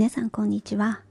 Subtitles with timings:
[0.00, 1.02] 皆さんこんにちは。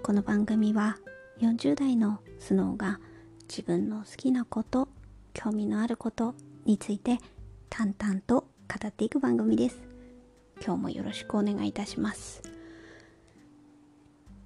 [0.00, 0.96] この番組は
[1.40, 3.00] 40代のスノーが
[3.48, 4.86] 自分の好きなこと
[5.34, 7.18] 興味のあることについて
[7.68, 9.80] 淡々と語っていく番組です。
[10.64, 12.40] 今日もよろしくお願いいたします。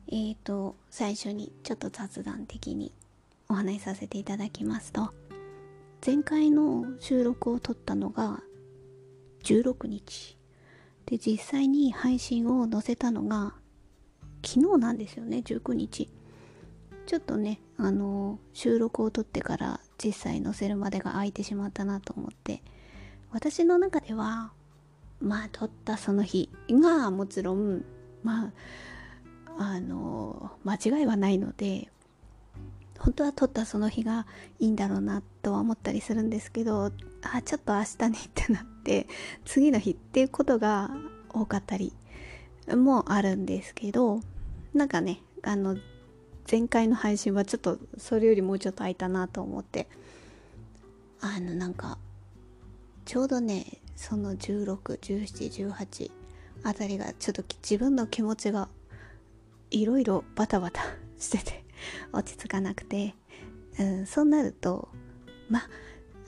[0.08, 2.92] えーと最初にちょっと雑談的に
[3.50, 5.12] お話しさせていただきますと
[6.04, 8.40] 前回の収録を撮ったのが
[9.44, 10.38] 16日。
[11.04, 13.52] で実際に配信を載せたのが
[14.44, 16.08] 昨日なんですよね19日。
[17.04, 22.62] ちょっとねあの収録を撮ってから実際載せるまでが空いてしまったなと思って。
[23.32, 24.52] 私の中では
[25.20, 27.84] まあ撮ったその日がもちろん
[28.22, 28.52] まあ
[29.58, 31.88] あの間違いはないので
[32.98, 34.26] 本当は撮ったその日が
[34.58, 39.08] いいんだろうなとは思ったりするんですけどあちょっと明日にってなって
[39.44, 40.90] 次の日っていうことが
[41.30, 41.92] 多かったり
[42.68, 44.20] もあるんですけど
[44.74, 45.76] なんかねあの
[46.50, 49.88] 前回の配信はちょっとそれよりもうちょっと空いたなと思って。
[51.24, 51.98] あのなんか
[53.04, 56.10] ちょうどねその161718
[56.64, 58.68] あたりがちょっと自分の気持ちが
[59.70, 60.82] いろいろバタバタ
[61.18, 61.64] してて
[62.12, 63.14] 落ち着かなくて、
[63.78, 64.88] うん、そうなると
[65.48, 65.68] まあ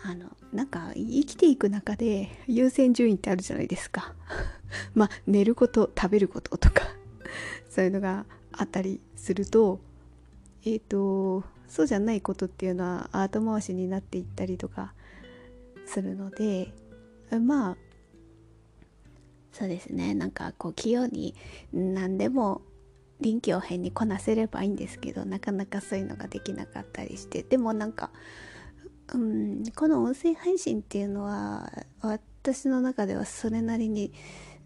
[0.04, 4.14] あのなんか生きていく中で優先順位ってあるじゃないですか。
[4.94, 6.82] まあ寝ること食べることとか。
[7.70, 9.80] そういうのがあったりすると
[10.64, 14.94] えっ、ー、とそうじゃないことっていうのは後回しになっていったりとか
[15.86, 16.72] するので
[17.30, 17.76] まあ
[19.54, 20.14] そうですね。
[20.14, 21.34] なんかこう器用に
[21.72, 22.60] 何でも
[23.20, 27.44] 臨機応変にこなせればいいんですけどなかなかそういうのができなかったりして。
[27.44, 28.10] でもなんか、
[29.12, 34.12] うん、この音声配信っていうのは私の中ではそれなりに、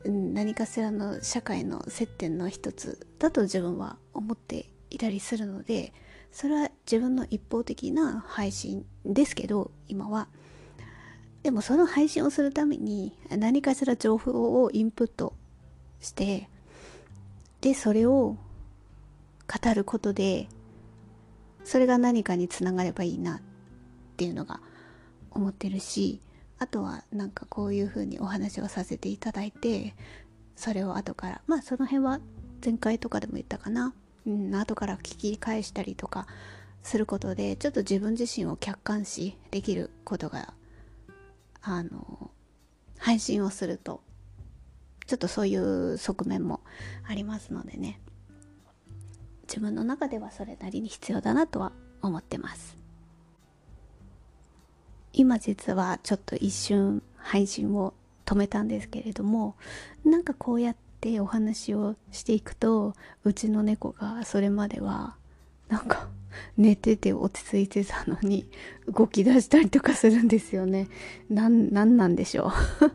[0.05, 5.93] 何かしらの社会の接点の一つだと自分は思っていたりするので
[6.31, 10.29] それは自分の一方的な配信ですけど今は。
[11.43, 15.35] でもその配信をするために何かしら情報をインプット
[16.01, 16.49] して
[17.61, 18.37] でそれを
[19.47, 20.49] 語ることで
[21.65, 23.41] それが何かにつながればいいなっ
[24.17, 24.61] ていうのが
[25.31, 26.21] 思ってるし
[26.59, 29.95] あとはなんかこういうふうにお話をさせていただいて
[30.57, 32.21] それを後からまあその辺は
[32.65, 33.95] 前回とかでも言ったかな、
[34.27, 36.27] うん、後から聞き返したりとか
[36.83, 40.55] することでちょっと自分自身を客観視できることが
[41.63, 42.31] あの
[42.99, 44.01] 配信をすると
[45.07, 46.61] ちょっとそういう側面も
[47.07, 48.01] ありますのでね。
[49.49, 52.78] 自分の中ではそれなりに必要だなとは思ってます。
[55.19, 57.93] 今実はちょっと一瞬配信を
[58.25, 59.57] 止めたんですけれども
[60.05, 65.17] なんかこうやってお話をしていくとうちの猫がそれまでは
[65.69, 66.07] なんか
[66.57, 68.49] 寝てて落ち着いてたのに
[68.87, 70.89] 動き出したりとかするんですよね。
[71.29, 72.93] なん、なんでしょう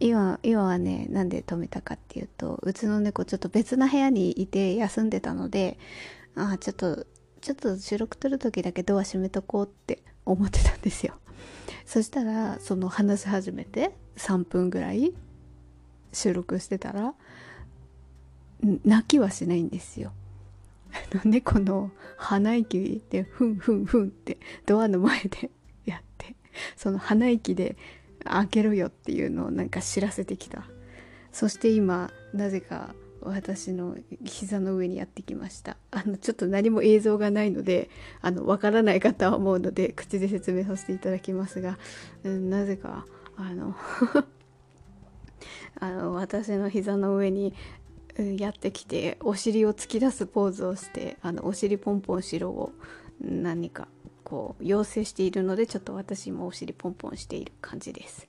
[0.00, 5.78] 今今はねなんで止めたかっていうとうちの猫ちょっと別な部屋にいて休んでたので
[6.34, 7.06] ああちょっと
[7.40, 11.14] ちょっと収録撮る時だけドア閉めとこうって思ってたんですよ。
[11.84, 15.14] そしたらその話し始めて3分ぐらい
[16.12, 17.14] 収録してたら
[18.60, 20.12] 泣きはしないんですよ。
[21.24, 25.50] 猫の鼻息でふんふんふんってドアの前で
[25.84, 26.34] やって
[26.76, 27.76] その鼻息で
[28.24, 30.66] 開けろよっていうのをなんか知らせてきた。
[31.32, 32.94] そして今なぜか
[33.26, 35.76] 私の膝の上にやってきました。
[35.90, 41.78] あのちょっと何も映像がないのであのわからない方は思うので口で説明させていただきますが、
[42.24, 43.74] うん、なぜかあの
[45.78, 47.54] あの私の膝の上に
[48.38, 52.72] やってきてお尻を突き出すポーズをしてあのお尻ポンポンしろを
[53.20, 53.88] 何か
[54.24, 58.26] こう要請しているのでちょっと私もお尻ポンポンしている感じです。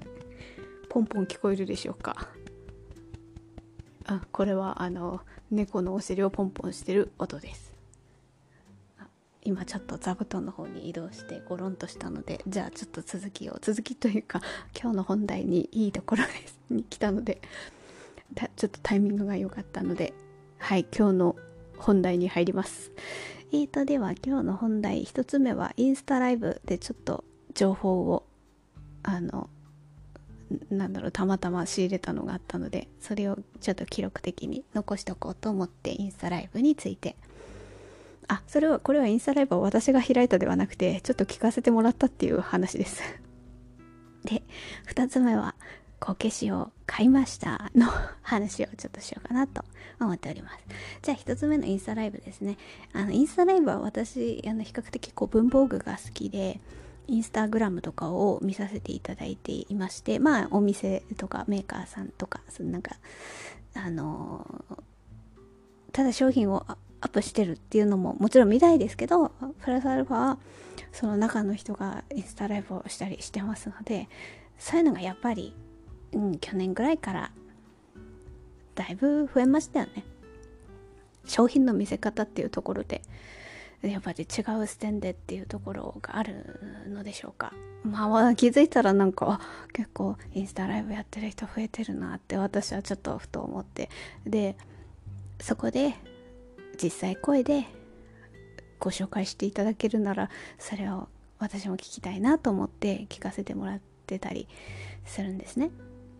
[0.88, 2.28] ポンポン聞こえるでしょうか？
[4.08, 5.20] あこれはあの
[5.50, 7.74] 猫のお尻をポンポンしてる音です。
[9.42, 14.40] 今ちょっと座布団の方に移動してゴロンとしたのでじゃあちょっと続きを続きというか
[14.76, 16.58] 今日の本題にいいところです。
[16.70, 17.40] に来たので
[18.56, 20.14] ちょっとタイミングが良かったので
[20.58, 21.36] はい今日の
[21.78, 22.92] 本題に入ります。
[23.52, 27.24] えーと、では今日の本題1つ目はインスタライブでちょっと
[27.54, 28.26] 情報を
[29.04, 29.48] あの
[30.70, 37.16] なんだろうたまたま仕入れたのがあったのでそれをちょっと記録的に残しておこうと思ってインスタライブについて
[38.28, 43.02] あそれはこれはインスタライブを私が開いたではなくてちょっと聞かせてもらったっていう話です
[44.24, 44.42] で
[44.88, 45.54] 2つ目は
[45.98, 47.86] こけしを買いましたの
[48.22, 49.64] 話をちょっとしようかなと
[49.98, 50.58] 思っております。
[51.02, 52.58] じゃあ一つ目のインスタライブですね。
[52.92, 56.60] あのインスタライブは私あの比較的こう文房具が好きで
[57.08, 62.96] インスタグラムとかを見させていただいていましてまあお店とかメーカーさんとかそのなんか
[63.74, 64.64] あの
[65.92, 66.64] ただ商品を
[67.00, 69.30] アップしてるっていうのももちろん見たいですけど
[69.62, 70.38] プラスアルファは
[70.92, 74.08] その中の人がインスタライブをしたりしてますので
[74.58, 75.54] そういうのがやっぱり
[76.12, 77.30] うん、去年ぐらいから
[78.74, 80.04] だいぶ増えましたよね。
[81.24, 83.02] 商品の見せ方っていうところで。
[83.82, 87.52] やっぱり違う視点でっていうところがあるのでしょうか
[87.84, 89.40] まあ気づいたらなんか
[89.72, 93.90] 結構インスタライブやってる人増えてるなって私はちょっとふと思って
[94.26, 94.56] で
[95.40, 95.94] そこで
[96.82, 97.66] 実際声で
[98.78, 101.08] ご紹介していただけるならそれを
[101.38, 104.48] 私も聞きたいなと思って聞かせてもらってたり
[105.04, 105.70] するんですね。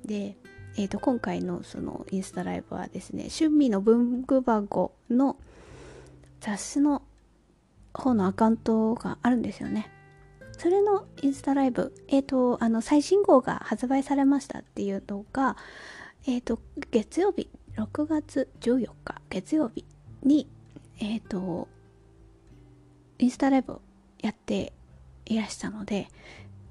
[0.04, 0.36] で、
[0.76, 5.36] えー、と今回のそのインスタライブはですね趣味の文具箱の
[6.40, 7.02] 雑誌の
[7.96, 9.90] 方のアカウントがあるんですよね。
[10.58, 15.56] それのインスタライブえっ、ー、とあの最新号が発売されましたっていうのが
[16.26, 16.58] えっ、ー、と
[16.90, 19.84] 月曜日6月14日月曜日
[20.22, 20.48] に
[20.98, 21.68] えっ、ー、と
[23.18, 23.80] インスタライブを
[24.22, 24.72] やって
[25.26, 26.08] いらしたので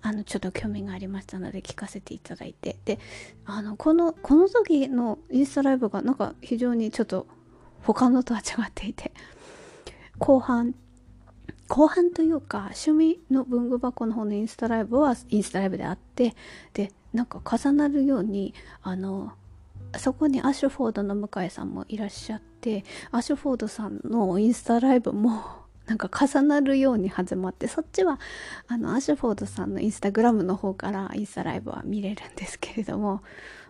[0.01, 2.77] あのちょっと興味がありましたので聞かせていただいて。
[2.85, 2.99] で
[3.45, 7.27] あのこのこの時のインスタライブがなんか非常にちょっと
[7.83, 9.11] 他のとは違っていて
[10.17, 10.73] 後半
[11.67, 16.35] 後半というか趣味の文具箱の方のインスタライブはインスタライブであって
[16.73, 18.53] でなんか重なるように
[18.83, 19.31] あの
[19.97, 25.41] そこにアッシュフォードの向井さんもいらっしゃってアッシュフォードさんのインスタライブも
[25.87, 28.19] なんか重なるように始まってそっちは
[28.67, 33.21] あのアシュフォードさんのインスタグラムの方からインスタライブは見れるんですけれども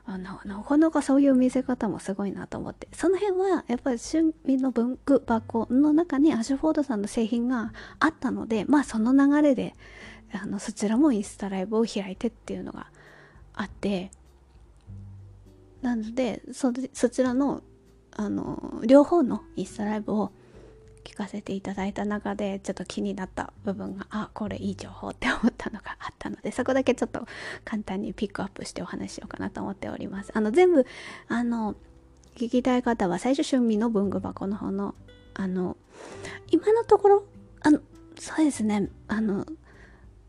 [0.08, 2.88] あのなかなかそういう見せ方もすごいなと思って。
[2.94, 9.76] その辺はやっぱり趣味の文具箱の中にアシュフォードさんの製品があったのでまあその流れで
[10.32, 12.88] あのそちらもインスタライブを開いてっていうのが
[13.54, 14.12] あって。
[15.82, 17.62] なのでそそちらの
[18.18, 20.32] あの両方のインスタライブを
[21.06, 27.26] 聞かせていただいた中でちょっと気になった部分があこれいい情報って思ったのがあったのでそこだけちょっと
[27.64, 30.32] 簡単にピックアップしてお話ししようかなと思っております。
[30.34, 30.86] あの全部
[31.30, 31.76] あの
[32.36, 34.96] 聞きたい方は最初春味の文具箱の方の
[35.36, 35.78] あの
[36.52, 37.24] 今のところ
[37.62, 37.80] あの
[38.20, 38.90] そうですね。
[39.08, 39.46] あの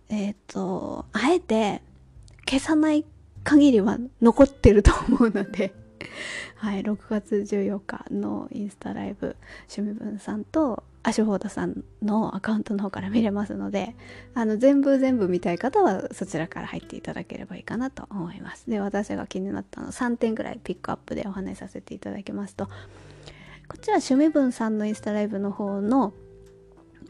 [0.08, 1.82] えっ、ー、とあえて
[2.48, 3.04] 消さない
[3.42, 5.72] 限りは残ってると思うので
[6.56, 9.36] はい、6月14日のインスタライブ
[9.74, 13.94] 趣味文さんとアシュフォードさんのアカウントの方から見れますので
[14.34, 18.68] あの全部全部見たい方はそちらから入っていただければいいかなと思います。
[18.68, 22.66] で私が気になったの3点ぐらいピックアップでお話しさせていただきますと
[23.68, 26.12] こちら趣味文さんのインスタライブの方の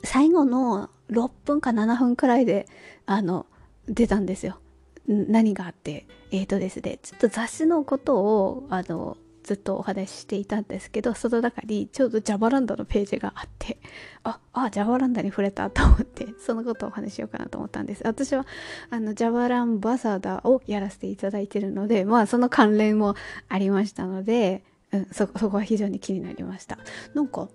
[0.05, 2.67] 最後の6分か7分くらいで
[3.07, 3.47] あの
[3.89, 4.59] 出たんですよ。
[5.09, 9.17] 何があってえっ、ー、とですねちょっと雑誌のことをあの
[9.47, 13.79] ずっとお話ししていたんですけどその中にちょうどジャバランダのページがあって
[14.25, 18.03] ああジャバランダに触れたと思ってそのことをお話ししようかなと思ったんです。
[18.05, 18.45] 私は
[18.91, 23.15] あのジャバランバサダーをやらせていただいてるのでまあその関連も
[23.49, 26.79] ありましたので、うん、そそこは非常に気になりました。
[27.15, 27.49] なんか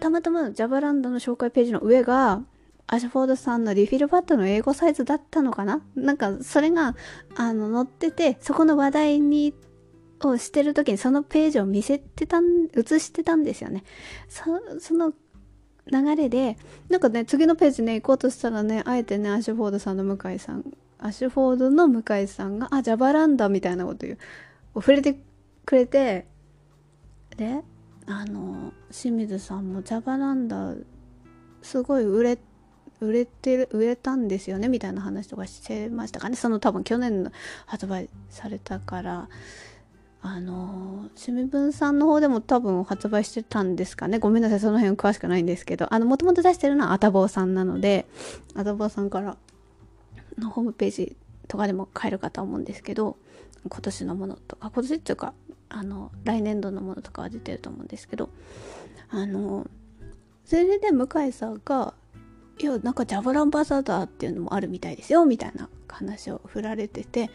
[0.00, 2.42] たまたまジャバランダの紹介ページの上が
[2.92, 5.80] アシュフォードさんのリフィルバットの英語サイズだったのかな？
[5.94, 6.94] なんかそれが
[7.36, 9.54] あの載っててそこの話題に
[10.20, 13.82] をしてる時にそのページを見せてたん映してたんですよね。
[14.28, 15.14] その
[15.90, 16.58] 流れで
[16.90, 20.62] なんかね次のページね行こうとしたらねあえてねアシュフォードさんの向井さん
[20.98, 24.18] アシュフォードの向井さんがあジャバランダみたいなこと言う。
[24.74, 25.18] 触れて
[25.64, 26.26] くれて
[27.38, 27.62] で
[28.04, 30.74] あの清水さんもジャバランダ
[31.62, 32.42] すごい売れて
[33.02, 36.36] 売れてる売れたんですよねみたいな話とかしてましたかね。
[36.36, 37.32] その多分去年の
[37.66, 39.28] 発売されたから
[40.22, 44.18] あの趣味文さんの方でも多分発売してたんですかね。
[44.18, 45.92] ごめんなさいその辺詳しくないんですけど。
[45.92, 48.06] あのもともと出してるのはあたぼうさんなので
[48.54, 49.36] あたぼうさんから
[50.38, 51.16] のホームページ
[51.48, 53.16] とかでも買えるかと思うんですけど
[53.68, 55.34] 今年のものとか今年っていうか
[55.68, 58.30] あの来年度のものとかは出てると思うんですけど
[59.10, 59.66] あの
[60.44, 61.94] それで向井さんが
[62.58, 67.30] いやなんかジャブランバサダーっていうのもあるみたいですよみたいな話を振られてて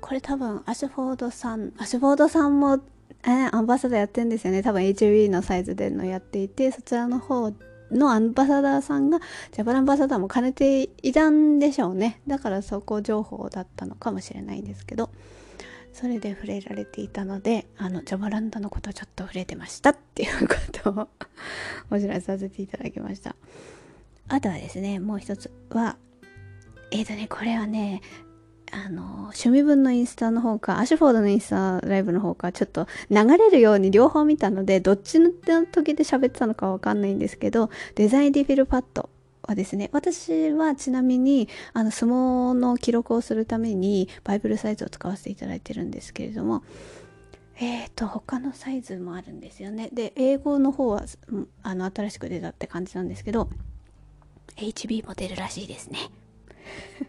[0.00, 2.80] これ多分アシュフォードさんアシュフォードさんも、
[3.24, 4.62] えー、アンバサダーやってるんですよね。
[4.62, 7.52] 多分 HB のサイズでのやっていてそちらの方
[7.90, 9.20] のアンバサダーさんが
[9.52, 12.20] ジャブランバサダーも兼ねていたんでしょうね。
[12.26, 15.10] だからそこ情報だったのかもしれないんですけど
[15.94, 21.08] それで触れられていたのであのジャバランダのことちょっと触れてましたっていうことを
[21.90, 23.36] お知らせさせていただきました。
[24.28, 25.96] あとはですねもう一つは
[26.90, 28.00] えっ、ー、とねこれはね
[28.74, 35.30] あの、趣味分のインスタの方か、アシュフォードのインスタライブの方か、ちょっと流れるように両方見たので、どっちの
[35.70, 39.08] 時で喋ってたのかわかんないんですけど、デザインディフィルパッド
[39.42, 46.64] はですね、私はちなみに、あの、相撲の記録をするために、バイブルサイズを使わせていただいてるんですけれども、
[47.60, 49.88] えーと、他のサイズもあるんですよね。
[49.92, 51.04] で、英語の方は、
[51.62, 53.48] あの、新しく出たって感じなんですけど、
[54.56, 55.98] HB も出るらしいですね。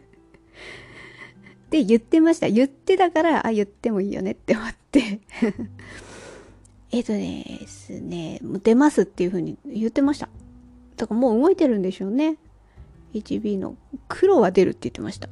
[1.67, 2.49] って言ってました。
[2.49, 5.19] 言ってたから、あ、言ってもいいよねって思って
[6.91, 10.29] えっとですね、出ますっていう風に言ってました。
[10.95, 12.37] だからもう動いてるんでしょうね。
[13.13, 13.75] HB の
[14.07, 15.29] 黒は出るって言ってました。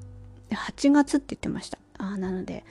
[0.49, 1.77] 8月って言ってました。
[1.97, 2.63] あなので、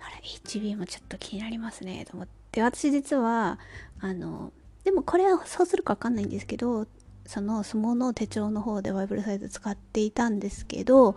[0.00, 2.62] あれ、HB もちょっと気になりますね、と思って。
[2.62, 3.58] 私実は、
[4.00, 4.52] あの、
[4.84, 6.86] でもこれはそうするかわかんないんですけど、
[7.26, 11.16] その相撲の手帳の方でワイブルサイズ使っていたんですけど、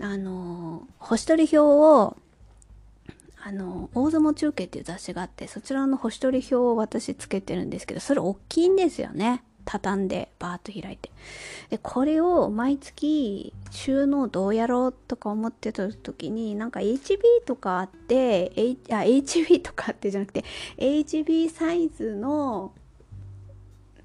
[0.00, 2.16] あの、星取り表を、
[3.42, 9.42] あの、大相撲中継っていう雑誌があって、そちらの星取り表を私つけてるんですけど、それ大きいんですよね。
[9.64, 11.10] 畳んで、バーッと開いて。
[11.70, 20.44] で、これを毎月収納どうやろうとか思ってた時に、なんか HB とかあって、H、あ、HB とかあってじゃなくて、
[20.78, 22.72] HB サイズの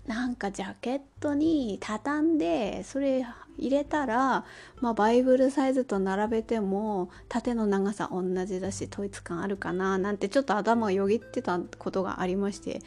[0.07, 3.25] なんかジャケットに畳んでそれ
[3.57, 4.45] 入れたら、
[4.81, 12.81] まあ、バイブルサイズと並べても縦の長さ同じだし統一感あるかななんてちょっと頭をよぎってたことがありまして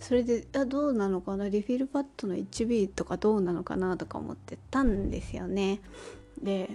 [0.00, 5.80] それであどうなのかなリフィルパッドの 1B とかどうなのかなとか思ってたんですよね。
[6.42, 6.70] で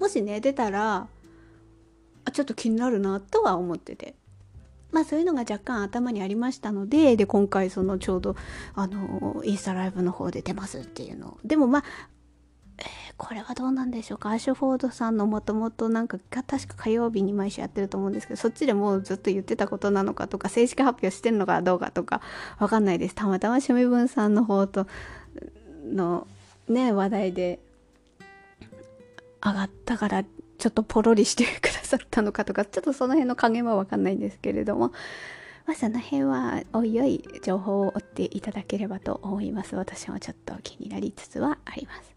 [0.00, 1.06] もしね出たら
[2.24, 4.14] あちょっと気になるなとは思ってて
[4.94, 8.36] まあそういうのが若干頭にありましたので、で、今回そのちょうど、
[8.74, 11.36] あの、インスタライブの方で出ますっていうの。
[11.44, 11.84] でもまあ、
[12.78, 12.86] えー、
[13.16, 22.20] これはどうなんでしょうかアッシュフォードさんのもともとなんか確か火曜日に毎週やってると思うんですけどそっちでもうずっと言ってたことなのかとか正式発表してるのかどうかとか
[22.58, 24.88] わかんないですたまたま趣味文さんの方と
[25.86, 26.26] の
[26.68, 27.60] ね話題で
[29.44, 34.92] 上がったからちょっとポロリしてくさったのかとかちょっとその辺の加減はわかんないんですけれども
[35.66, 42.14] まあ、その辺はおいおい情報を追っていただければと思います私もちょっと気になりつつはあります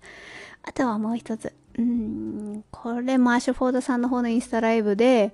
[0.68, 1.54] あとはもう一つ。
[1.78, 5.34] うん、これマーシュフォードさんの方のインスタライブで、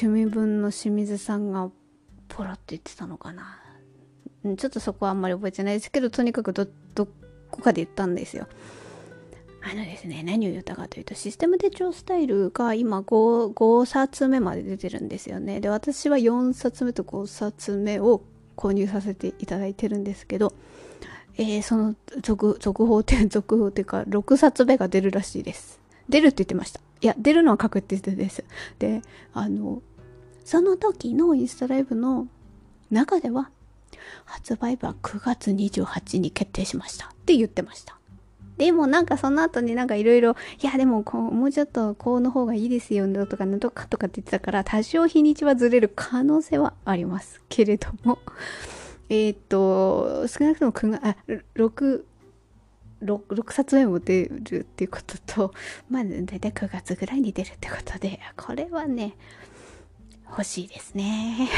[0.00, 1.70] 趣味分の清水さんが
[2.28, 3.58] ポロって言ってたのかな。
[4.56, 7.08] ちょっとそこはあんまり覚えてないですけど、とにかくど、ど
[7.50, 8.46] こかで言ったんですよ。
[9.62, 15.60] あのですね、何を言ったかというと、システム手帳スタイルが今 5, 5冊目まで出てるんですよね。
[15.60, 18.22] で、私は4冊目と5冊目を
[18.56, 20.54] 購入させていただいてるんですけど、
[21.36, 25.80] えー、その続続報って 続報っていうか6冊目が出るらしいです。
[26.08, 26.80] 出るって言ってました。
[27.00, 28.44] いや出るのは確実です。
[28.78, 29.02] で
[29.32, 29.82] あの
[30.44, 32.28] その時のインスタライブの
[32.90, 33.50] 中では
[34.24, 37.99] 発売日は9月28日に決定しましたって言ってました。
[38.60, 48.18] でもなんかその後になんかいろいろ、いやでもこう、もうちょっとこうの方がいいですよとかなんとかとかって言ってたから、多少日にちはずれる可能性はありますけれども、
[49.08, 51.16] えっ、と、少なくとも9、あ、
[51.56, 52.04] 6、
[53.02, 55.54] 6, 6冊目も出るっていうことと、
[55.88, 59.14] まあ、大体9月ぐらいに出るってことで、これはね、
[60.28, 61.48] 欲しいですね。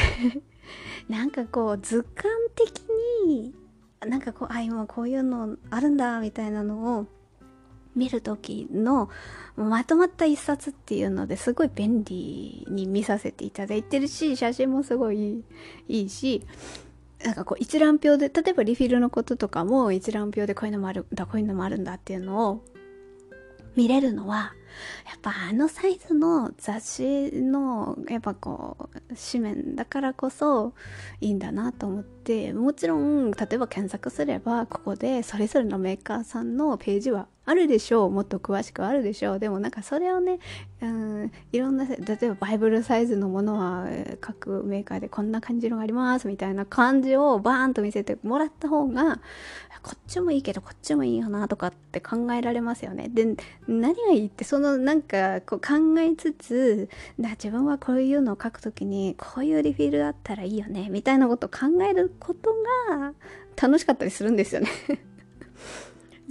[1.09, 2.81] なんかこう、図鑑的
[3.27, 3.53] に、
[4.05, 7.07] なんかこう、あ、今こういうのあるんだ、みたいなのを
[7.95, 9.09] 見る時の
[9.55, 15.43] まとまった一冊っていうのですごい便利に見させていただいてるし、写真もすごい
[15.87, 16.45] いいし、
[17.23, 22.63] なんかこう一覧表で例えばリフィルのこととかも一覧表でこういうのもあるんだこういうのもあるんだっていうのを
[23.75, 24.53] 見れるのは
[25.05, 28.89] やっぱあのサイズの雑誌のやっぱこう
[29.31, 30.73] 紙面だからこそ
[31.21, 38.09] いいんだなと思ってもちろん例えば検索すればここでそれぞれのメーカーさんのページはあるでしょう。
[38.09, 39.39] もっと詳しくあるでしょう。
[39.39, 40.39] でもなんかそれをね、
[40.81, 43.87] うん、いろんな例えばバイブルサイズのものは
[44.21, 46.27] 各メーカーでこんな感じのがあります。
[46.27, 49.19] みたいな感じをバーンと見せてもらった方が
[49.81, 53.09] こっちもいいけどこっちもいいよなとかって考えられますよね。
[53.09, 53.35] で
[53.67, 60.87] 何がいいってそのなんかこう考えつつだ自分はこういうのを書くときにこういうリフィールあったらいいよね。
[60.89, 62.51] みたいなことを考えること
[62.89, 63.13] が
[63.61, 64.69] 楽しかったりするんですよね。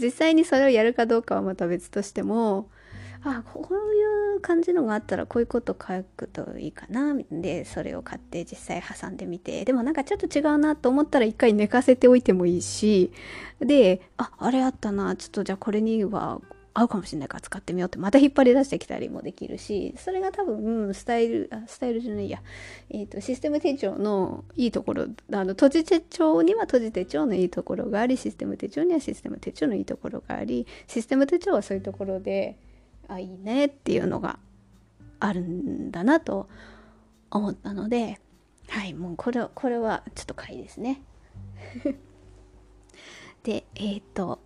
[0.02, 2.68] 実際にそれをやるかどうかはまた別としても
[3.24, 9.64] あこういう感じのがあったらこういうこと書くといいかなでそれを買って実際挟んでみて。
[9.64, 13.12] でもなんかちょっと違うなと思ったら一回寝かせておいてもいいし
[13.60, 16.40] でああれあったなちょっとじゃあこれには
[16.74, 22.42] 合うかもしれないから使ってみようってまた引っ張り出してきたりもできるしそれが多分スタイルあスタイルじゃないや、
[22.90, 32.56] えーと、システム手帳のいいところあの閉じ手帳には閉じ手帳のいいところがありシステム手帳にはシステム手帳のいいところがありシステム手帳はそういうところで
[33.08, 34.38] あいいねっていうのが
[35.20, 36.48] あるんだなと
[37.30, 38.18] 思ったので
[38.68, 41.02] はいもうこれこれはちょっと買いですね。
[43.42, 44.38] でえっ、ー、と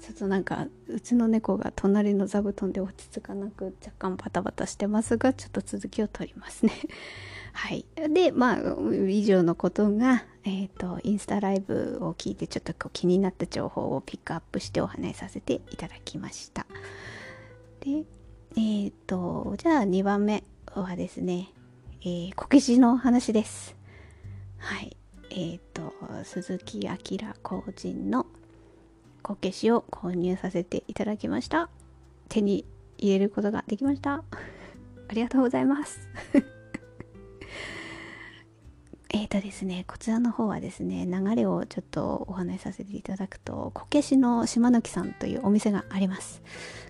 [0.00, 6.72] ちょっとなんかうちの猫が隣の座布団で落ち着かなく若干バタバタしてますがちょっと続きを取りますね。
[7.52, 7.86] はい。
[8.12, 8.58] でまあ
[9.08, 16.66] 以上のことがえっ、ー、とインスタライブを聞いてちょっとこう気になった情報をピックアップしてお話しさせていただきました。
[17.80, 21.52] でえっ、ー、とじゃあ2番目はですね、
[22.04, 23.76] え、こけしの話です。
[24.58, 24.96] はい。
[25.30, 25.92] えっ、ー、と
[26.24, 26.96] 鈴木明
[27.42, 28.26] 個人の
[29.24, 31.70] こけしを購入させていただきました。
[32.28, 32.66] 手に
[32.98, 34.22] 入れることができました。
[35.08, 36.10] ありがとうございます。
[39.08, 46.42] えっとですねこちらの方はですね流れをちょっとお話しさせていただくとこけしの島貫さんというお店があります。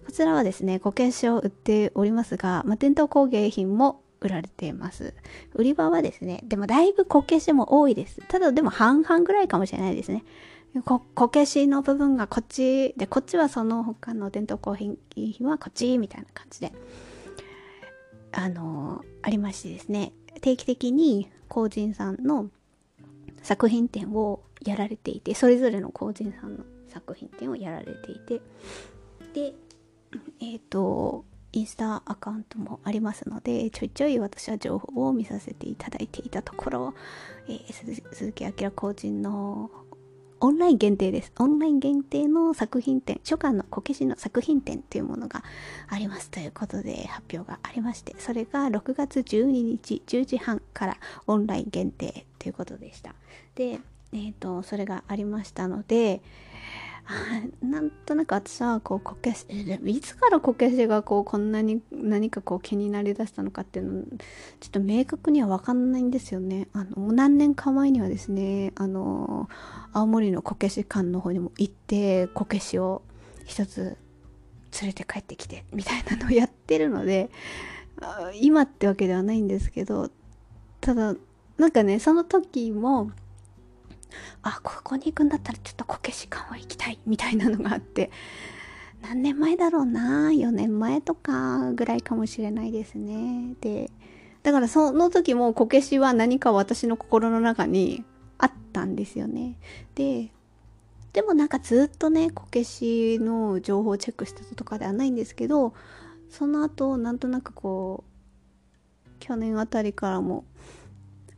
[0.04, 5.14] こちらはですねこけしを売っておりますが、まあ、伝統工芸品も売られています。
[5.52, 8.20] 売り場はですねでもだいぶこけしも多いです。
[8.26, 10.24] ただでも半々ぐらいかもしれないですね。
[10.82, 16.72] ここけしの部分がこっちでこっちはその他の伝統工芸品はこっちみたいな感じで
[18.32, 20.12] あのありましてですね。
[20.40, 22.50] 定期的に工人さんの
[23.42, 28.40] 作品展をやられていてそれぞれの工人さんの作品展をやられていて。
[29.32, 29.54] で
[30.40, 36.94] えっ、ー、とインスタアカウントもありますのでちょいちょい私は情報を見させていただいていたところ、
[37.48, 39.70] えー、鈴木明工人の
[40.40, 41.32] オンライン限定です。
[41.38, 45.42] オンライン限定の作品展、初夏のこけしの作品展というものが
[45.88, 53.14] ありますということで発表がありまして、それが6月12日10時半からオンライン限定ということでした。
[53.54, 53.80] で、
[54.12, 56.22] えっ、ー、と、それがありましたので、
[57.62, 64.02] なんとなく私はこうこけしいつからこけしがこうこんなに何かこう気になりだしたのかっていうの
[64.60, 66.68] ちょっと明確には分かんないんですよね。
[66.72, 69.48] あの何年か前にはですねあの
[69.92, 73.02] 青森のこけし館の方にも行ってこけしを
[73.44, 73.98] 一つ
[74.80, 77.30] 連れて帰ってきてみたいなのをやってるので
[78.40, 80.10] 今ってわけではないんですけど
[80.80, 81.14] ただ
[81.58, 83.10] なんかねその時も
[84.42, 88.10] あここに行くんだったらちょっとこけし館は行きたいみたいなのがあって。
[89.04, 93.54] 何年前だろうな？4年前とかぐらいかもしれないですね。
[93.60, 93.90] で
[94.42, 98.02] だからその時もこけしは何か私の心の中に
[98.38, 99.58] あったんですよね。
[99.94, 100.30] で
[101.12, 105.74] でもなんかずっとねこけしの情報をチェックしてたとかではないんですけど
[106.30, 108.04] その後なんとなくこ
[109.06, 110.44] う去年あたりからも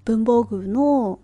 [0.04, 1.18] 文房具の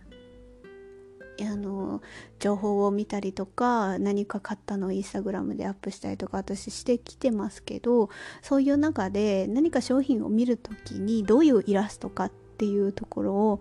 [1.41, 2.03] あの
[2.39, 8.11] 情報を見たりとか何か買ったのをインスタグラムでアップしたりとか私してきてますけど
[8.43, 13.61] そういう中で何か商品を見る時にどういうイラストかっていうところを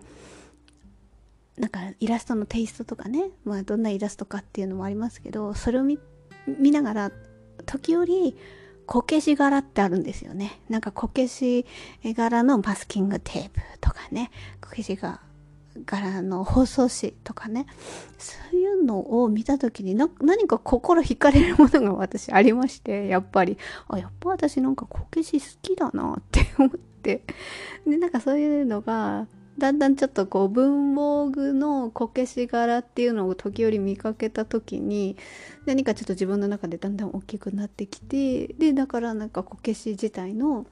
[1.58, 5.98] なんかイラストのテイストとかね、まあ、どんなイラストかっていうのもありますけどそれを見
[6.70, 7.12] ながら
[7.66, 8.36] 時折
[8.86, 10.60] こけし柄ってあるんですよね。
[10.68, 11.64] なんかこけし
[12.04, 14.30] 柄のマスキングテープとかね
[14.60, 15.20] こけしが
[15.86, 17.66] 柄の放送紙とかね
[18.18, 23.58] そういうのを見た時に何か心惹かれるものが私ありましてやっぱり。
[23.88, 27.22] あやっぱ私なんかこけし好きだなって思って。
[27.86, 29.26] でなんかそういうのが
[29.58, 35.16] だんだんちょっとこう文房具のこけし柄っていうのを時折見かけた時に
[35.66, 40.66] 何かちょっと自分の中でだんだん大きくなってきてでだからなんかこけし自体の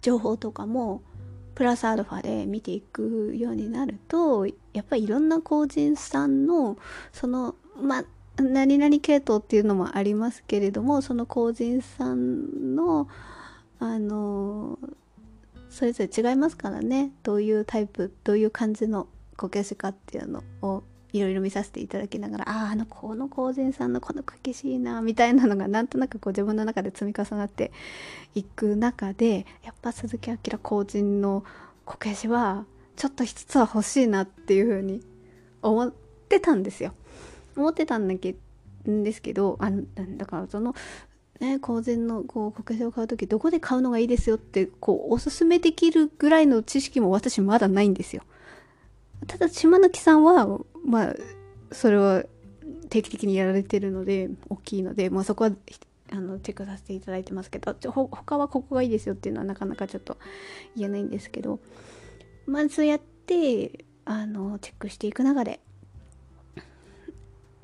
[0.00, 1.02] 情報とかも
[1.54, 6.76] プラスアルファで見ていくようになるとやっぱりいろんな個人さんの
[7.12, 8.04] そのまあ
[8.42, 13.08] 何々系統っていうのもありますけれどもその工人さんの
[13.78, 14.78] あの
[15.70, 17.10] それぞれ違いますからね。
[17.24, 27.70] どういうタイプどういう感じのこけしかっていうのをいろいろ見させていただきながらあああのこの工人さんのこのこけしいなみたいなのがなんとなくこう自分の中で積み重なって
[28.34, 31.44] いく中でやっぱ鈴木明工人の
[31.84, 32.64] こけしは
[32.96, 35.02] ちょっと一つは欲しいなっていうふうに
[35.62, 35.92] 思っ
[36.28, 36.94] てたんですよ。
[37.56, 38.34] 思ってたんだけ
[38.90, 39.84] んですけどあの
[40.16, 40.74] だからその
[41.40, 48.22] ね、公然のこう国政を買う時どこで買うのがいいですよってこうおすすめできるぐらいの知識も私まだないんですよ。
[49.26, 51.14] ただ島貫さんはまあ
[51.72, 52.24] それは
[52.90, 55.50] 定期的にやられてるので大きいので、まあ、そこは
[56.12, 60.18] あのチェックさせていただいてますけど他はここがいいですよっていうのはなかなかちょっと
[60.76, 61.58] 言えないんですけど
[62.46, 65.60] まずやってあのチェックしていく中で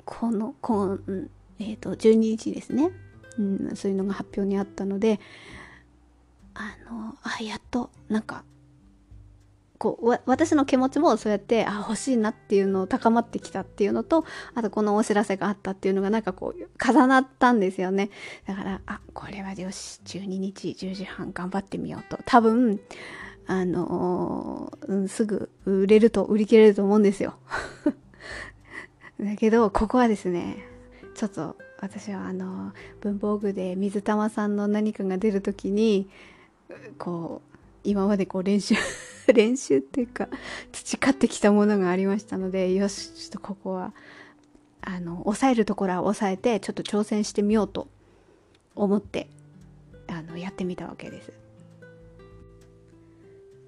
[0.05, 0.99] このこの、
[1.59, 2.91] えっ、ー、と12日ですね、
[3.37, 5.19] うん、そういうのが発表にあったので
[6.53, 8.43] あのあやっとなんか
[9.81, 18.11] こう私の気持ちもそうやってあ欲しいなっていうのを高まってきたっていうのとあとこのお知らせがあったっていうのがなんかこう重なったんですよね。
[18.45, 22.19] だからあこれはよし12日10時半頑張ってみようと。
[22.27, 22.79] 多分
[23.47, 27.33] あのー、うん、すぐ売れると売り切れると思うんですよ。
[29.19, 30.63] だけどここはですね
[31.15, 36.07] ちょっと私はあの文房具で水玉さんの何かが出る時に
[36.99, 37.50] こう
[37.83, 38.75] 今までこう練習
[39.33, 40.27] 練習っていうか
[40.71, 43.93] 培ってきたものがありましたのでよしちょっとここは
[44.81, 47.87] あの抑えるところは抑えてちょっと挑戦してみようと
[48.75, 49.27] 思って
[50.07, 51.31] あのやってみたわけです。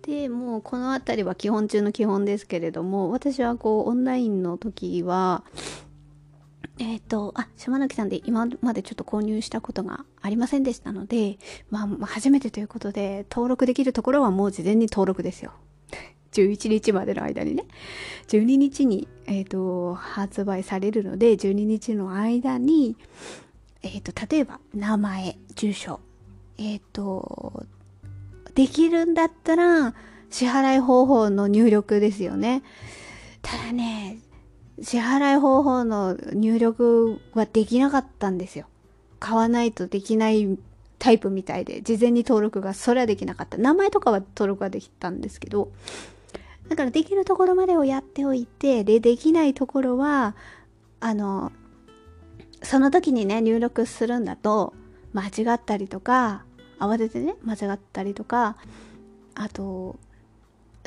[0.04, 5.44] でもうこの辺りは基本中の基本ですけれども私はこうオンラインの時は
[6.80, 11.38] えっ、ー、と、あ、島貫さんで今までちょっと購入したことがありませんでしたので、
[11.70, 15.54] まあ、初めてということで、登録できるところはもう事前に登録ですよ。
[16.34, 17.66] 11日までの間にね。
[18.28, 22.98] 12日に、えっ、ー、と、発売されるので、12日の間に、
[23.84, 26.00] えっ、ー、と、例えば、名前、住所、
[26.58, 27.66] えっ、と、
[28.56, 29.94] できるんだったら、
[30.32, 32.64] 支払い方法の入力ですよね。
[33.44, 34.18] ただね、
[34.82, 38.66] 支払い方法の入力はできなかったんですよ。
[39.20, 40.58] 買わないとできない
[41.00, 43.58] タイプみたいで、事前に登録が、それはできなかった。
[43.58, 45.72] 名前とかは登録ができたんですけど、
[46.70, 50.36] だからできるところまでをやっておいて、で、できないところは、
[51.00, 51.52] あの、
[52.62, 54.74] その時にね、入力するんだと、
[55.14, 56.46] 間違ったりとか、
[56.80, 58.58] 慌ててね、間違ったりとか、
[59.36, 59.98] あと、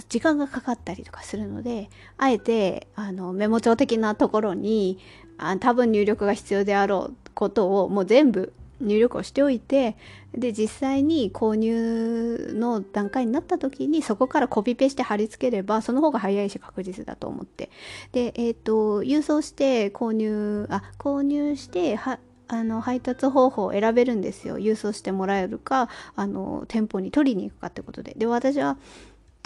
[0.08, 4.98] 時間がかかったりとかするのであえてあのメモ帳的なところに
[5.38, 9.96] あ多分入力が必要であろうことをもう全部入力をしておいて
[10.34, 17.70] で実際に購入の段階になった時にそこからコピペして貼り付ければその方が早いし確実だと思って。
[18.12, 24.58] でえっ、ー、と郵送して購入あ購入してはあの配達方法を選べるんですよ。
[24.58, 28.14] 郵送してもらえるかあの店舗に取りに行くかってことで。
[28.16, 28.76] で私は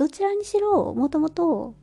[0.01, 1.75] どちらにしろもともと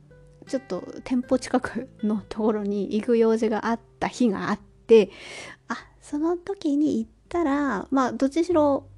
[0.48, 5.10] ちょっと店舗近くのところに行く用事があった日があって
[5.68, 8.88] あその時に行ったらまあどっちにしろ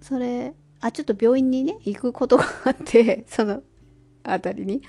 [0.00, 3.62] それあちょっと病院にね行くことがあって その
[4.24, 4.82] 辺りに。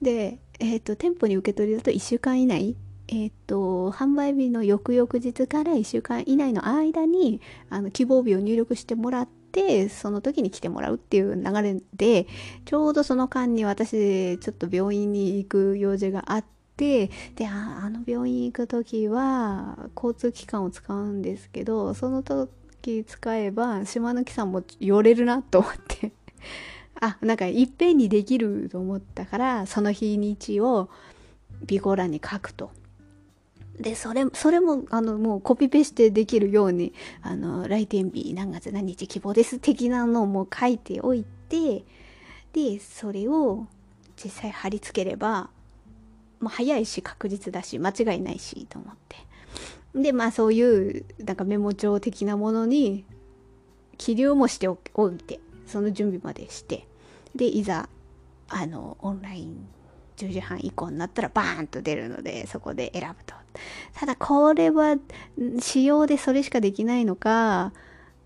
[0.00, 2.76] でえっ、ー、と店舗に受け取りだと1週間以内。
[3.08, 12.26] えっ、ー、と販売日の翌々日から1週間以内の間にあの希望日を入力してもらっててその時に来てもらうっていう流れで
[12.64, 16.44] ちょうどその間に私ちょっと病院に行く用事があっ
[16.76, 26.12] てであの病院行く時は交通機関を使うんですけどその時使えば島貫さんも寄れるなと思って
[27.00, 30.88] あなんかいっぺんにできると思ったからその日にちを
[31.68, 32.70] 備考欄に書くと。
[33.80, 41.84] で、それ、それも、あの、もうコピペしてできるように、あの、来店日何月何日希望です的なのもう書いておいて、
[42.52, 43.66] で、それを
[44.22, 45.50] 実際貼り付ければ、
[46.40, 49.16] まあ、早いし確実だし、間違いないし、と思って。
[49.94, 53.04] で、まあ、そういう、なんかメモ帳的なものに、
[53.96, 54.76] 記入もしてお
[55.10, 56.86] いて、その準備までして、
[57.34, 57.88] で、いざ、
[58.48, 59.68] あの、オンライン
[60.16, 63.34] 10時半以降になったらバーンと出るので、そこで選ぶと。
[63.94, 64.96] ただこれは
[65.60, 67.72] 仕様でそれしかできないのか、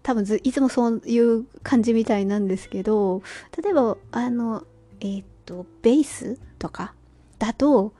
[0.02, 3.22] 多分いつもそういう感じみたいなんですけど、
[3.62, 4.64] 例えば、あの、
[5.00, 6.94] えっ、と、ベースとか
[7.38, 7.92] だと、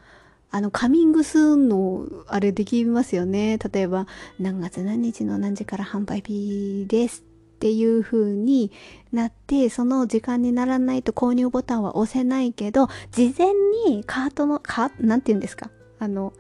[0.51, 3.59] あの、カミングスーンの、あれできますよね。
[3.73, 4.07] 例えば、
[4.39, 8.71] 何月何日の何時から販売日ですっていう風に
[9.13, 13.53] なって、その時間にならないと購入ボタンは押せないけど、事前
[13.87, 15.71] にカートの、か、なんて言うんですか？
[15.99, 16.33] あの、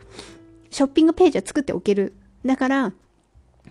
[0.72, 2.14] ショッピングページを作っておける。
[2.44, 2.92] だから、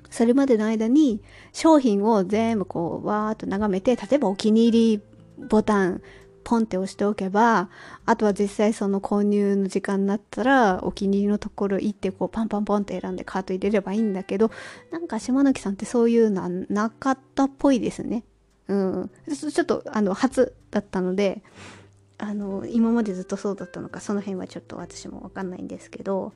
[0.09, 5.01] それまでの間に商品を全部こう、わーっと眺めて、例えばお気に入り
[5.49, 6.01] ボタン
[6.43, 7.69] ポンって押しておけば、
[8.05, 14.51] あとは実際その購入の時間になったら、お気に入りのところ行ってこうパンパンポンって選んでカート入れればいいんだけど、
[14.91, 18.23] なんか島貫さんってそういうのはなかったっぽいですね。
[18.67, 19.11] うん。
[19.35, 21.41] ちょっとあの、初だったので、
[22.19, 26.33] あの、今までずっとそうだったのか、その辺はちょっと私もわかんないんですけど、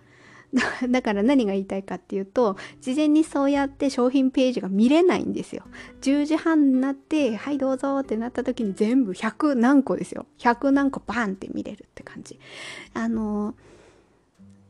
[0.89, 5.63] だから何が言いたいかっていうと、事前にそうやって商品ページが見れないんですよ。
[6.01, 10.25] 10時半になって、はいどうぞってなった時に全部100何個ですよ。
[10.39, 12.39] 100何個バンって見れるって感じ。
[12.93, 13.55] あの、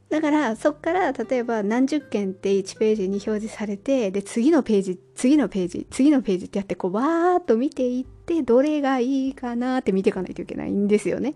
[0.10, 11.34] だからそっから例えば何十件って1ページに表示されて、で、次のページ、次のページ、次のページってやってこうわーっと見ていって、どれがいいかなって見ていかないといけないんですよね。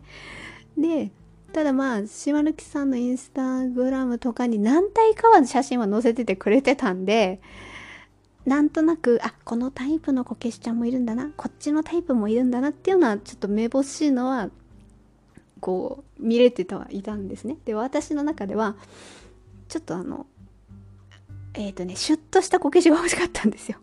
[0.78, 1.12] で、
[1.52, 7.42] ただまあ、島貫さんのインスタグラムとかに何体かは写真は載せててくれてたんで、
[8.46, 14.50] なんとなく、あ、このタイプのこけしちゃんもいるんだな、こっちのタイプもいるんだなっていうのは、ちょっとめぼしいのは、
[15.60, 17.58] こう、見れてたはいたんですね。
[17.66, 18.76] で、私の中では、
[19.68, 20.26] ちょっとあの、
[21.54, 23.78] えっ、ー、とね、シュッとしたこけしが欲しかったんですよ。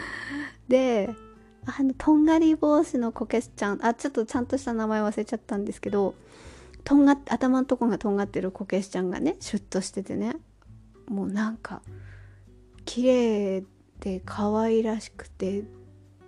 [0.68, 1.14] で、
[1.66, 6.14] あの、とんがり帽子のこけしちゃん、あ、ちょっとちゃんとした名前忘れちゃったんですけど、
[6.84, 10.36] とんが頭のとこがとんがってるこけしちゃんがねシュッとしててね。
[11.08, 11.82] もうなんか
[12.84, 13.64] 綺麗
[14.00, 15.64] で可愛らしくて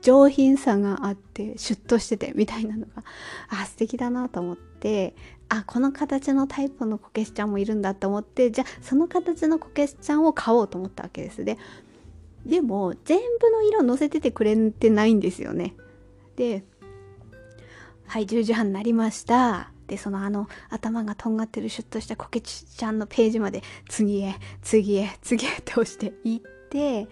[0.01, 3.03] 上品さがあってシュッとしててみたいなのが
[3.49, 5.14] あ素敵だなと思って
[5.49, 11.59] あこの形のタイプのこけしちゃんもいるんだと思ってじゃあその形のこけしちゃんを買おうと思ったわけですで
[12.45, 15.75] でも全部の色載せててくれてないんですよね。
[16.37, 16.64] で
[18.07, 19.73] はい10時半になりました。
[19.87, 27.09] でそのあの頭がとんがってるシュッとしたこけちゃんのページまで次へ次へ次へって押していって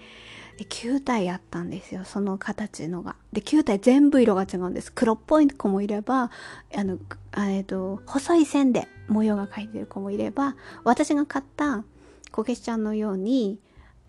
[0.57, 2.05] で9体あったんですよ。
[2.05, 3.17] その形のが。
[3.33, 4.93] で9体全部色が違うんです。
[4.93, 6.31] 黒っぽい子もいれば
[6.75, 6.99] あの
[7.37, 11.85] えっと細い線で模様が描いてる子もいれば私が買った
[12.31, 13.59] こけしちゃんのように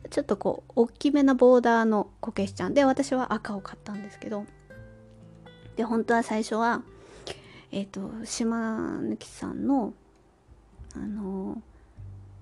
[0.09, 4.45] ちょっとこう大きめなボーダーのこけしちゃんで私は赤を買ったんですけど
[5.75, 6.83] で本当は最初は
[7.71, 9.93] えっ、ー、と島貫さんの
[10.95, 11.61] あの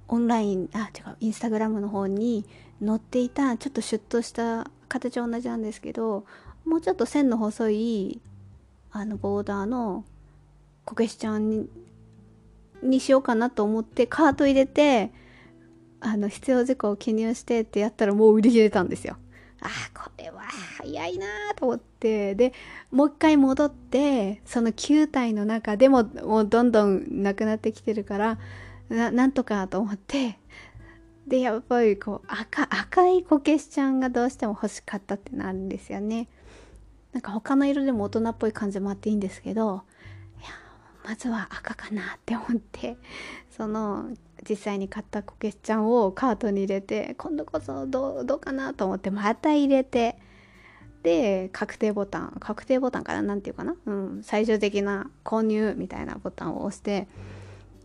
[0.08, 2.46] オンラインあ違うインスタグラムの方に
[2.86, 6.26] 載っていたちょっとシュッとした形は同じなんですけど
[6.66, 8.22] もうちょっと線の細い
[8.92, 10.06] あのボーダーの
[10.86, 11.70] こけしちゃんに
[12.84, 15.12] にしようかなと思ってカート入れて
[16.02, 19.16] あの必要事項を記入してってやったらもう売り切れたんですよ。
[19.64, 20.44] あこれは
[20.78, 22.36] 早いなと思って。
[22.36, 22.54] で
[22.92, 28.38] もう一回戻ってその9体の中でももうどんどんなくなってきてるから
[28.90, 30.38] なんとかと思って。
[31.28, 36.28] でやっぱりこう赤赤いこけしちゃんがどうしても欲しかったってなるんですよね。
[37.14, 39.84] なんか他の色でも大人っぽい感じもあっていいんですけど
[41.04, 42.98] まずは赤かなって思って
[43.56, 44.10] その
[44.48, 50.18] 実際に買ったこけしちゃんをカートに入れて今度こそどうどうかなと思ってまた入れて
[51.04, 57.08] で確定ボタン確定ボタンかな何て言うかな、うん、最終的な購入みたいなボタンを押して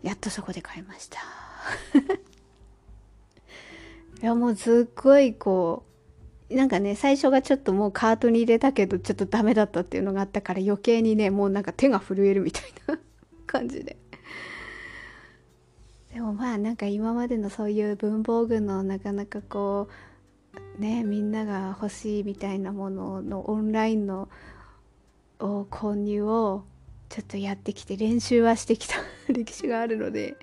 [0.03, 1.19] やっとそこで買いました。
[4.23, 5.85] いやもうすっごいこ
[6.51, 12.99] うなんかね最初がちょっともうカートに入れたけどちょっとダメだったっていうのがあったから余計にねもうなんか手が震えるみたいな。
[13.49, 13.97] 感じで。
[16.13, 19.89] でもまあなんか今までのそういう文房具のなかなかこ
[20.79, 24.29] うねみんなが欲しいみたいなもののオンラインの
[25.41, 26.65] を購入を
[27.09, 28.97] ちょっとやってきて練習はしてきた
[29.33, 30.37] 歴史があるので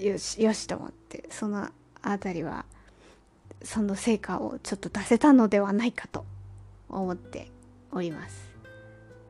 [0.00, 1.68] よしよしと思ってその
[2.02, 2.64] 辺りは
[3.62, 6.24] その成果をちょっと出せたのではないかと
[6.88, 7.50] 思って
[7.90, 8.51] おります。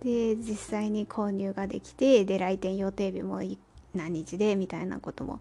[0.03, 3.41] で実際に購入ができてで来店予定日も
[3.95, 5.41] 何日でみたいなことも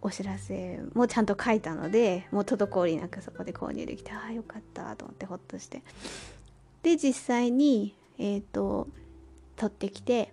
[0.00, 5.82] お知らせもちゃんと書いたのでもう滞りなくそこで購入できてああよかったと思ってほっとして。
[6.82, 8.88] で実際にえっ、ー、と
[9.56, 10.32] 取ってきて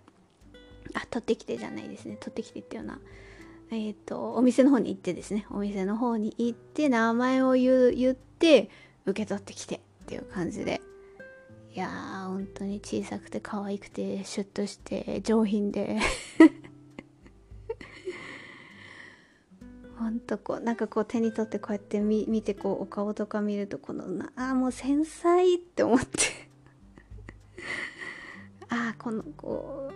[0.93, 2.17] あ取ってきてじゃないですね。
[2.19, 2.99] 取ってきてっていうのは
[3.71, 5.45] えっ、ー、とお店の方に行ってですね。
[5.51, 8.69] お店の方に行って名前を言言って
[9.05, 10.81] 受け取ってきてっていう感じで。
[11.73, 15.99] いやー本当に小さくて可愛くてシュッとして上品で。
[19.97, 24.03] ほんとこうなんかこう手に取ってこうやって見見てこうお顔とか見るとこの
[24.35, 26.17] ああもう繊細って思って。
[28.67, 29.91] ああこのこ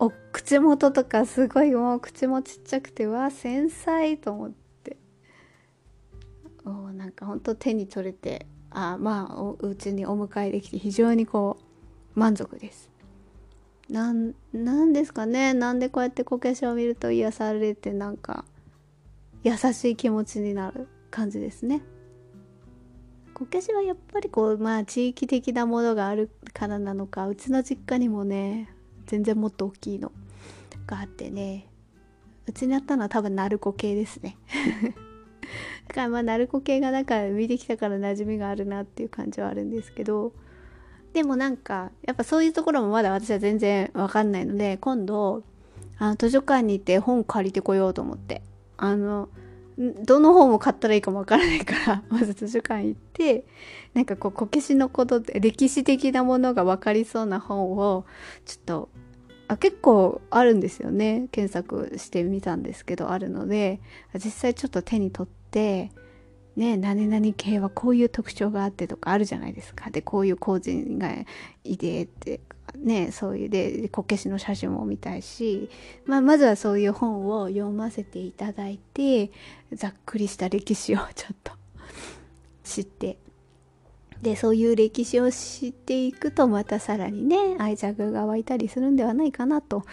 [0.00, 4.96] うお口元とかすごいもう口もちっちゃくてわ繊細と思って。
[6.64, 11.56] おなんかほんと手に取れてあまあおうちにお迎えできて非常にこ
[12.16, 12.90] う満足です。
[13.88, 15.54] なんなんですかね。
[15.54, 18.44] なんでこうやってこけしを見ると癒されてなんか
[19.42, 21.82] 優しい気持ちになる感じですね。
[23.34, 28.70] こけしはやっぱりこうまあ地域的なものがあるからなのかうちの実家にもね
[29.06, 30.12] 全然もっと大きいの
[30.86, 31.68] があってね。
[32.46, 34.36] うちにあったのは多分鳴子系ですね。
[35.88, 40.32] だからまあ鳴子系がなんか見てきたから馴染みがあるなっていう感じはあるんですけど
[41.12, 45.42] でもなんかやっぱそういうところもまだ私は全然わかんないので今度
[45.98, 48.42] あの図書館に行って本借りてこようと思って。
[48.76, 49.28] あの
[49.76, 53.44] どの本を買ったらいいかもわからないから まず図書館行って
[53.92, 58.04] なんかこうこけしのことって歴史的なものが分かりそうな本を
[58.44, 58.88] ちょっと
[59.48, 61.28] あ結構あるんですよね。
[61.30, 63.80] 検索してみたんですけどあるので。
[64.14, 65.90] 実際ちょっと手に取って
[66.56, 69.90] ね何々系はこういう特徴があってとかあるじゃないですか。
[69.90, 71.10] でこういう工人が
[71.64, 72.40] いてって
[72.76, 75.68] ねそういうでこけしの写真も見たいし、
[76.06, 79.30] まあ、まずはそういう本を読ませていただいて
[79.72, 81.52] ざっくりした歴史をちょっと
[82.62, 83.18] 知って
[84.24, 89.84] でそういう歴史を知っていくとまたさらにね愛着が湧いたりするんではないかなと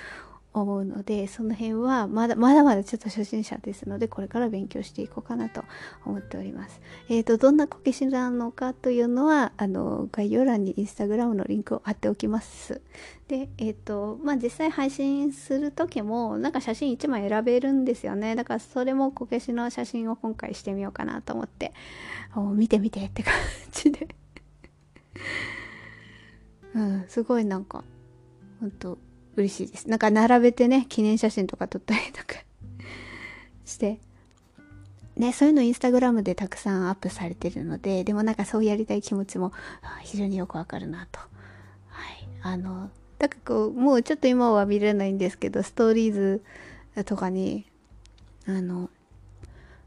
[0.54, 5.64] 思うのでその辺はまだまだまだちょっと初心者ですのでこれから勉強していこうかなと
[6.06, 6.82] 思っております。
[7.10, 12.82] えっ、ー、とどんなこけしなのかというのはあの概要欄にインスタグラムのリンクを貼っておきます。
[13.28, 21.72] でえっ、ー、とまあ実際配信する時もなんか写真1枚選べるんですよねだからそれもこけしの写真を今回してみようかなと思って
[22.56, 23.34] 見てみてって感
[23.72, 24.10] じで
[26.74, 27.84] うんすごいなんか
[28.60, 28.98] ほんと
[29.36, 29.90] 嬉しいです。
[29.90, 32.42] なんか並べてね、記念写真とか撮ったりとか
[33.66, 34.00] して、
[35.16, 39.54] ね、そういうのインスタグラムでたくさんアップされてるので、でもなんかそうやりたい気持ちも
[40.02, 41.20] 非常によくわかるなと。
[41.20, 42.28] はい。
[42.42, 46.44] あの、だからこう、もうちょっと今は見れないんですけど、ストーリーズ
[47.06, 47.66] とかに、
[48.48, 48.90] あの、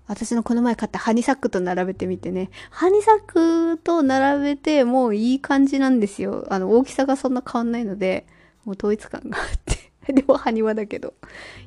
[0.07, 6.47] 私のこの前買ったハニサックと並べてみてね、ハニサックと並べてもういい感じなんですよ。
[6.51, 8.27] あの、大きさがそんな変わんないので、
[8.65, 9.85] もう統一感があって。
[10.13, 11.15] でも埴輪だけど。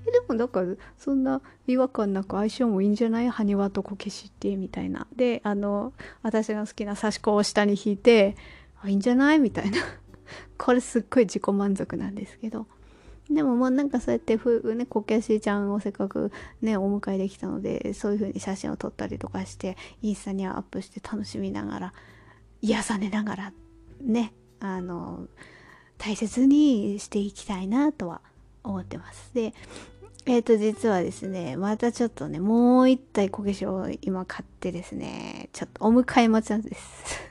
[0.05, 0.61] でもだか
[0.99, 3.29] そんな違和感なく相性もいいんじゃない？
[3.29, 5.07] 埴輪とこけしってみたいな。
[5.15, 8.35] であの私が好きな刺し子を下に引いて
[8.83, 9.39] あいいんじゃない？
[9.39, 9.77] みたいな。
[10.59, 12.67] これすっごい自己満足なんですけど。
[13.29, 21.93] でもまあなんかそうやってふ、ね、こけしちゃんをせっかくねお迎えできたのでそういう風に写真を撮ったりとかしてインスタにアップして楽しみながら
[22.61, 23.53] 癒されながら
[24.01, 25.27] ねあの
[25.97, 28.21] 大切にしていきたいなとは
[28.63, 29.33] 思ってます。
[29.33, 29.53] で、
[30.25, 37.26] えっ、ー、と、実はですね、またちょっとね、もう一体こけしを今買ってですね、ちょっとお迎え待ちなんです。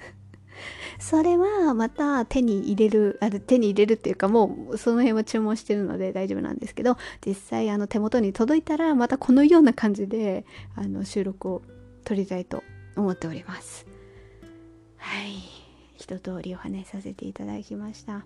[0.98, 11.62] それはまた手に入れる、あ手に入れるっていうかもうその辺は注文してるので大丈夫なんですけど、実際あの手元に届いたらまたこのような感じであの収録を
[12.04, 12.62] 撮りたいと
[12.96, 13.86] 思っております。
[14.96, 15.56] はい。
[15.96, 18.24] 一通りお話しさせていただきました。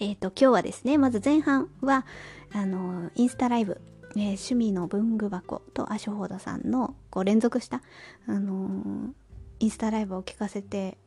[0.00, 2.06] えっ、ー、と、今日はですね、まず前半は、
[2.52, 3.80] あの、インスタライブ、
[4.16, 7.82] えー、趣味の文具箱とアショホードさんのこう連続した、
[8.26, 9.14] あの
[9.60, 10.98] インスタライブを聞かせて、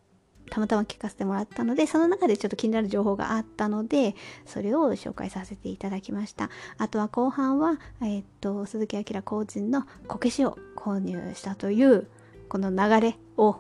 [0.50, 6.50] たまたま聞かせてもらったので、その中でちょっと気になる情報があったので、それを紹介させていただきました。
[6.78, 12.08] あとは後半は、えっ、と、鈴木明個人のこけしを購入したという、
[12.50, 13.60] この流れを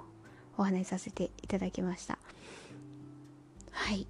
[0.58, 2.18] お話しさせていただきました。
[3.72, 4.08] はい。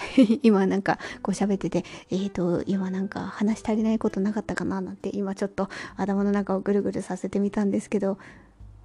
[0.42, 8.18] 今なんかこう喋ってて、えーと、今なんか話足りないことなかったかななんて今ちょっと頭の中をぐるぐるさせてみたんですけど、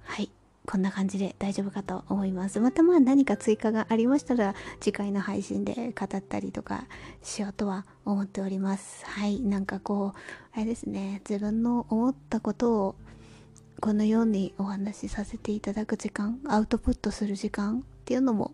[0.04, 0.30] はい。
[0.66, 2.58] こんな感じで大丈夫かと思います。
[2.60, 6.86] またまあ何か追加がありましたら次回の配信で語ったりとか
[7.22, 9.06] しようとは思っております。
[9.06, 9.40] はい。
[9.40, 10.18] なんかこう、
[10.52, 11.22] あれですね。
[11.28, 12.96] 自分の思ったことを
[13.80, 18.52] このようにお話しさせていただく時間、アウトプットする時間っていうのも、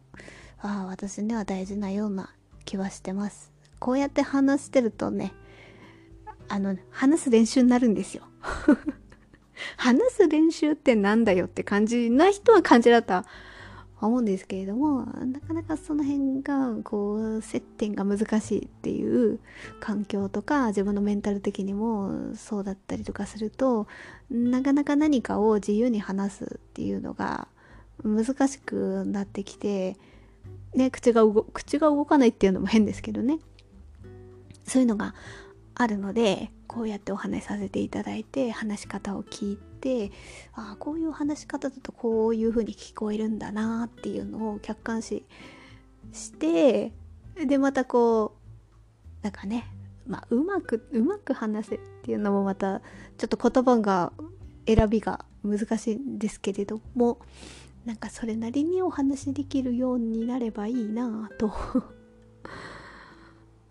[0.61, 3.53] ああ、私には大事なような気はしてます。
[3.79, 5.33] こうやって話してるとね、
[6.49, 8.25] あの、話す練習になるんですよ。
[9.77, 13.25] 話す練習ってなんだよって感じな人は感じだった。
[14.07, 19.39] 思うんですけれども、なかなかその辺が、こう、接点が難しいっていう
[19.81, 23.87] 環境とか、自分のメンタル的にもそうだったりとかすると、
[24.31, 27.47] なかなか何かを自由に話すっていうのが
[28.03, 29.97] 難しくなってきて、
[30.75, 33.39] ね、口が動口が動かないっていうのも変ですけどね。
[34.67, 35.15] そういうのが
[35.75, 40.11] あるのでこうやってお話しさせていただいて話し方を聞いて
[40.55, 45.25] ああこういう話し方だとこういう風に聞こえるんだなっていうのを客観視
[46.13, 46.93] して
[47.47, 48.37] でまたこ
[49.21, 49.67] うなんかね
[50.07, 52.81] まあうまくうまく話せっていうのもまた
[53.19, 54.13] ちょっと言葉が
[54.67, 57.19] 選びが難しいんですけれども
[57.85, 61.53] なんかそれなりにお話しできるようになればいいなと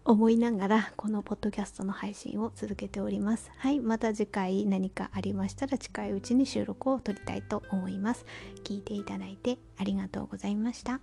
[0.03, 3.51] 思いながらこのポッドキャストの配信を続けております。
[3.57, 8.25] はい、また次回何かありましたら近いうちに収録を撮りたいと思います。
[8.63, 10.99] 聞いていただいてありがとうございました。